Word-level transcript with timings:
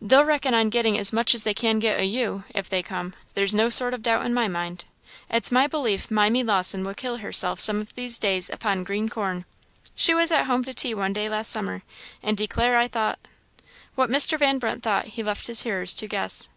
"They'll 0.00 0.24
reckon 0.24 0.54
on 0.54 0.68
getting 0.68 0.96
as 0.96 1.12
much 1.12 1.34
as 1.34 1.42
they 1.42 1.52
can 1.52 1.80
get 1.80 1.98
o' 1.98 2.02
you, 2.04 2.44
if 2.54 2.68
they 2.68 2.80
come, 2.80 3.14
there's 3.34 3.52
no 3.56 3.70
sort 3.70 3.92
of 3.92 4.04
doubt 4.04 4.24
in 4.24 4.32
my 4.32 4.46
mind. 4.46 4.84
It's 5.28 5.50
my 5.50 5.66
belief 5.66 6.12
Mimy 6.12 6.44
Lawson 6.44 6.84
will 6.84 6.94
kill 6.94 7.16
herself 7.16 7.58
some 7.58 7.80
of 7.80 7.92
these 7.96 8.20
days 8.20 8.48
upon 8.48 8.84
green 8.84 9.08
corn. 9.08 9.46
She 9.96 10.14
was 10.14 10.30
at 10.30 10.46
home 10.46 10.62
to 10.66 10.74
tea 10.74 10.94
one 10.94 11.12
day 11.12 11.28
last 11.28 11.50
summer, 11.50 11.82
and 12.22 12.34
I 12.34 12.36
declare 12.36 12.76
I 12.76 12.86
thought" 12.86 13.18
What 13.96 14.10
Mr. 14.10 14.38
Van 14.38 14.60
Brunt 14.60 14.84
thought 14.84 15.06
he 15.06 15.24
left 15.24 15.48
his 15.48 15.62
hearers 15.62 15.92
to 15.94 16.06
guess. 16.06 16.48